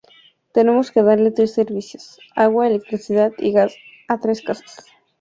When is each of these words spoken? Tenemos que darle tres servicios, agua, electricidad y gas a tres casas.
Tenemos 0.51 0.89
que 0.89 1.03
darle 1.03 1.29
tres 1.29 1.53
servicios, 1.53 2.17
agua, 2.35 2.65
electricidad 2.65 3.33
y 3.37 3.51
gas 3.51 3.75
a 4.07 4.19
tres 4.19 4.41
casas. 4.41 4.83